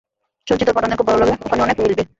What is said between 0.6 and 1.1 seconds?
তোর পাঠানদের খুব